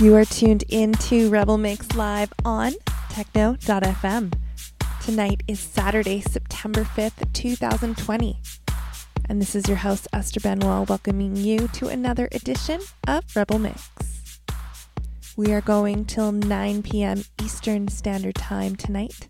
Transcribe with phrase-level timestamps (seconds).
[0.00, 2.72] You are tuned into Rebel Mix Live on
[3.10, 4.32] Techno.fm.
[5.04, 8.40] Tonight is Saturday, September 5th, 2020.
[9.28, 13.90] And this is your host, Esther Benoit, welcoming you to another edition of Rebel Mix.
[15.36, 17.22] We are going till 9 p.m.
[17.42, 19.28] Eastern Standard Time tonight.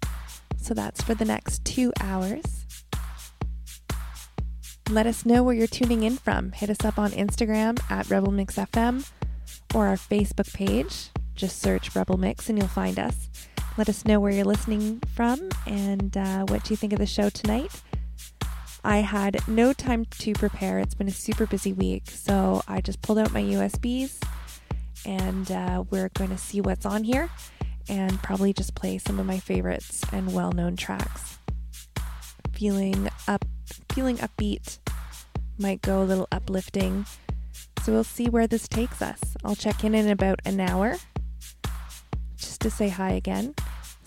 [0.56, 2.64] So that's for the next two hours.
[4.88, 6.52] Let us know where you're tuning in from.
[6.52, 9.04] Hit us up on Instagram at Rebel Mix FM
[9.74, 11.10] or our Facebook page.
[11.34, 13.28] Just search Rebel Mix and you'll find us.
[13.76, 17.30] Let us know where you're listening from and uh, what you think of the show
[17.30, 17.82] tonight.
[18.82, 20.78] I had no time to prepare.
[20.78, 24.22] It's been a super busy week, so I just pulled out my USBs
[25.06, 27.28] and uh, we're going to see what's on here
[27.88, 31.38] and probably just play some of my favorites and well-known tracks.
[32.52, 33.44] Feeling up,
[33.92, 34.78] feeling upbeat,
[35.58, 37.06] might go a little uplifting
[37.82, 39.20] so we'll see where this takes us.
[39.44, 40.96] I'll check in in about an hour
[42.36, 43.54] just to say hi again.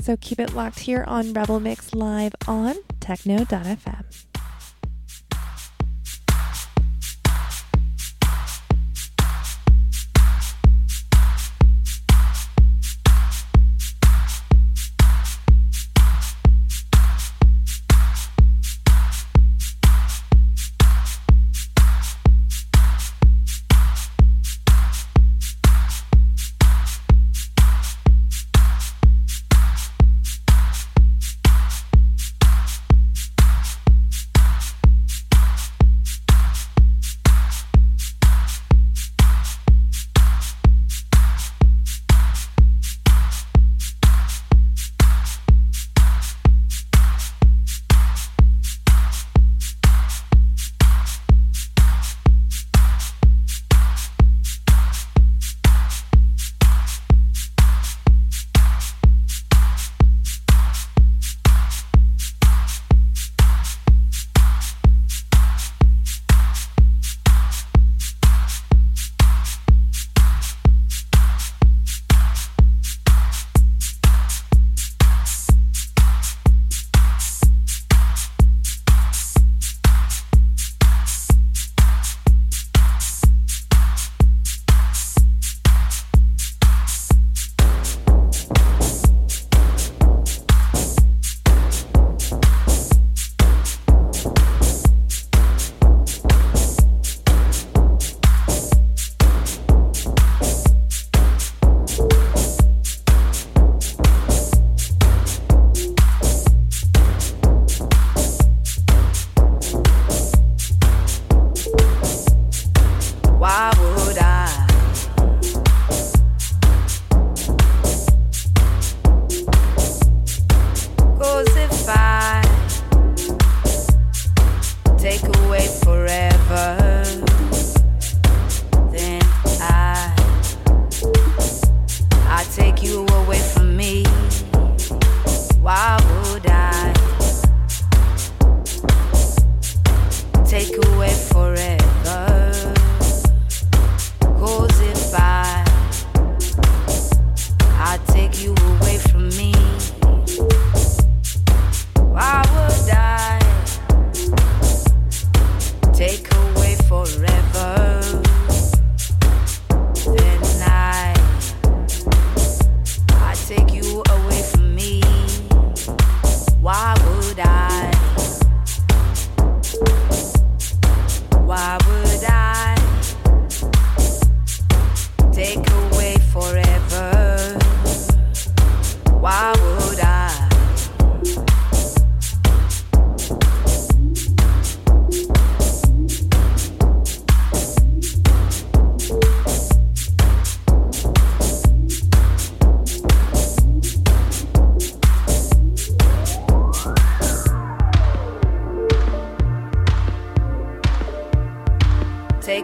[0.02, 4.33] So keep it locked here on Rebel Mix Live on Techno.fm.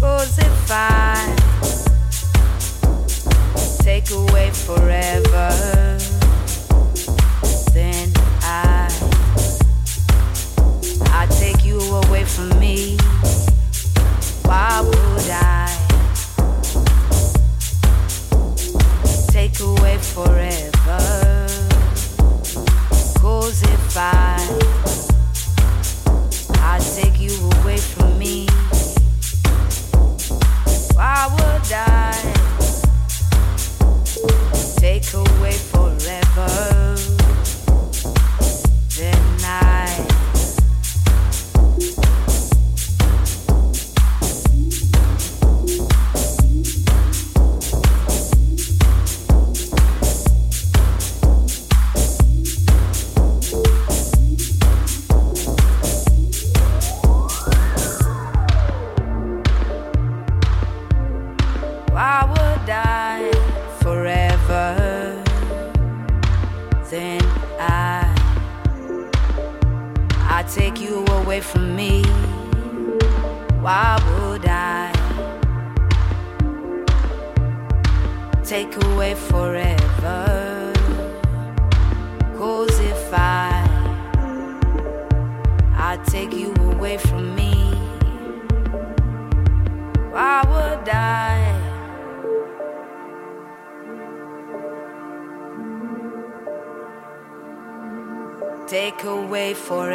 [0.00, 1.34] Cause if I
[3.78, 5.98] take away forever,
[7.72, 8.12] then
[8.42, 8.90] I
[11.12, 12.98] I take you away from me.
[14.44, 15.66] Why would I
[19.28, 21.46] take away forever?
[23.18, 24.75] Cause if I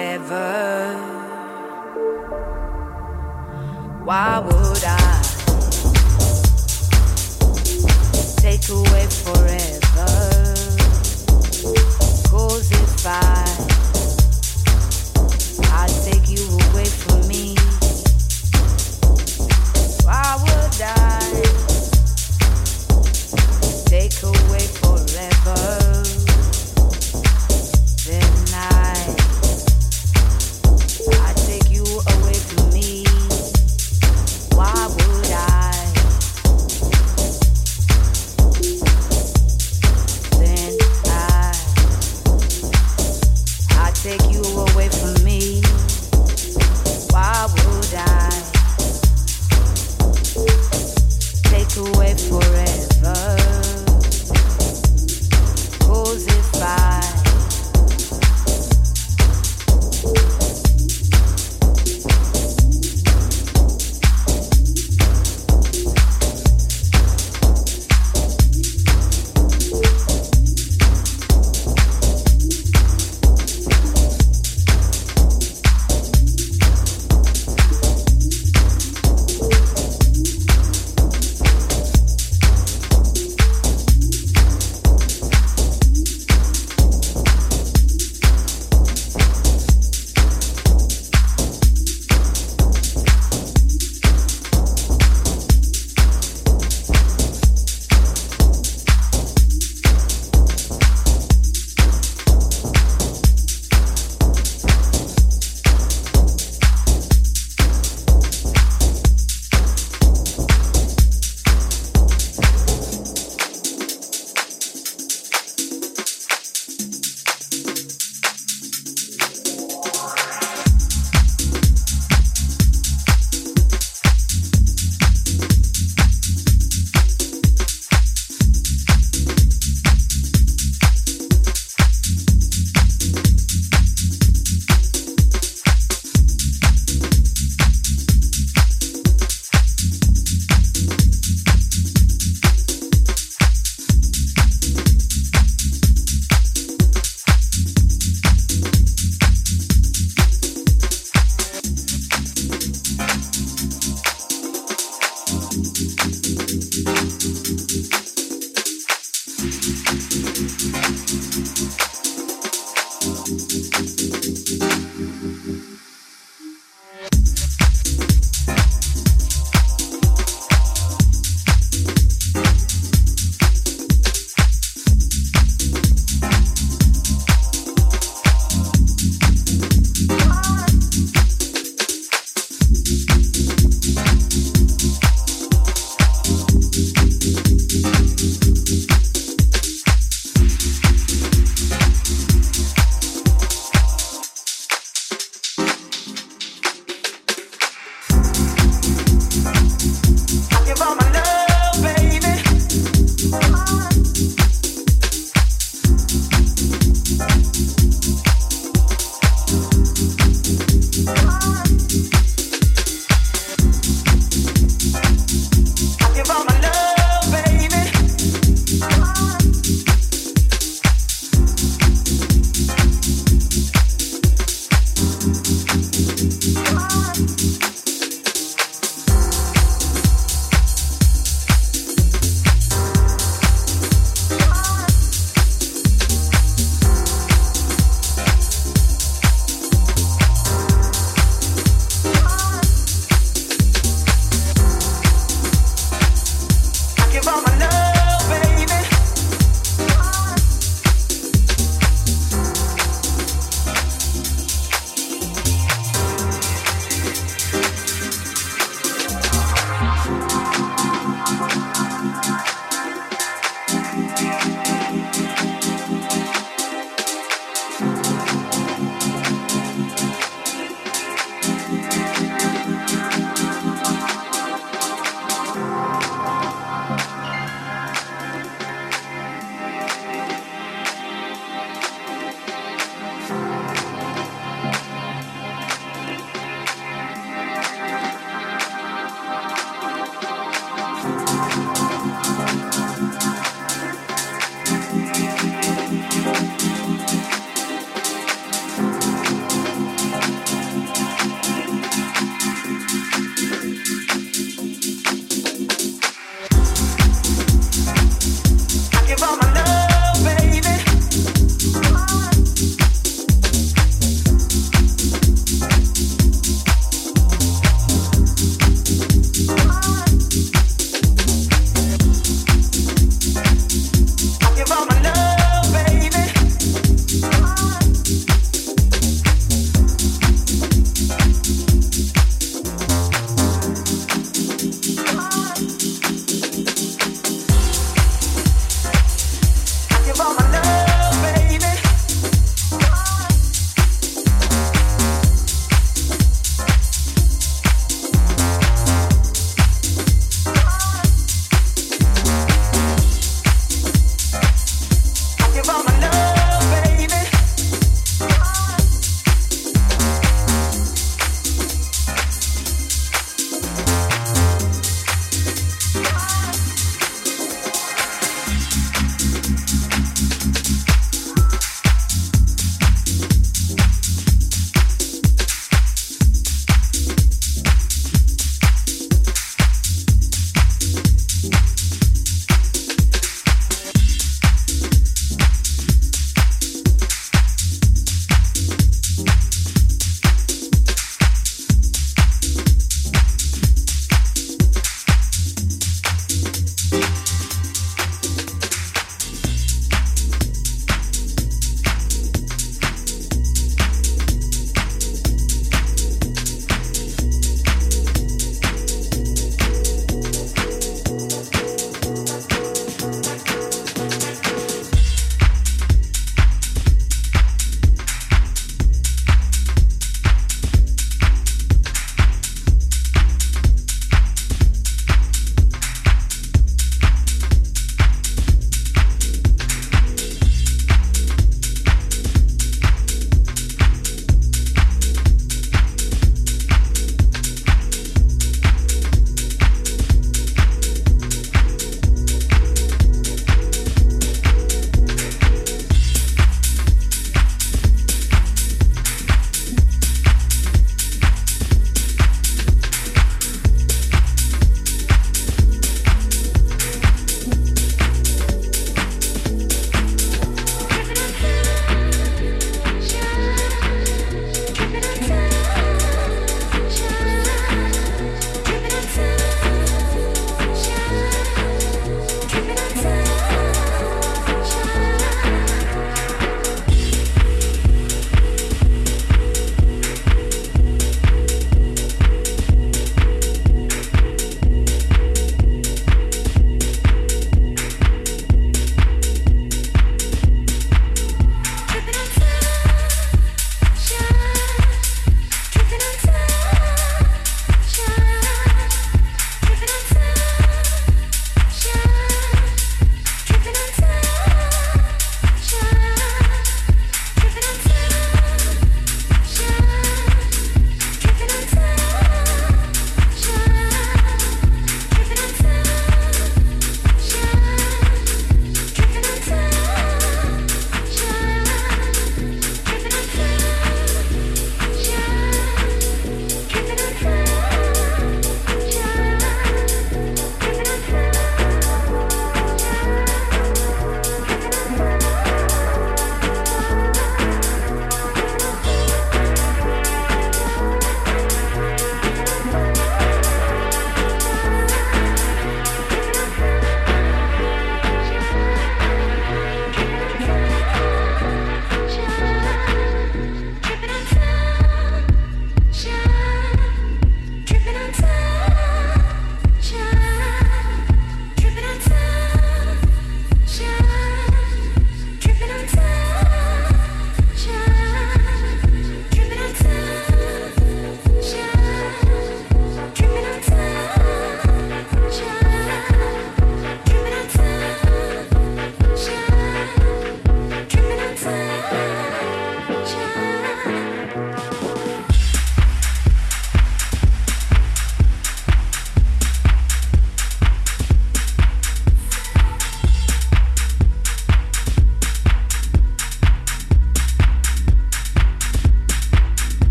[0.00, 0.96] forever.
[4.04, 5.22] Why would I?
[8.38, 10.10] Take away forever.
[12.30, 13.44] Cause if I
[15.72, 17.54] I'd take you away from me.
[20.04, 21.20] Why would I
[23.86, 25.79] take away forever?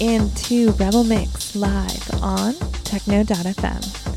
[0.00, 2.54] You are tuned in to Rebel Mix live on
[2.84, 4.07] Techno.fm.